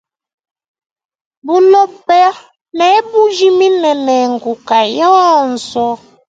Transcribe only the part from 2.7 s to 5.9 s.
ne bujimine ne nkuka yonso.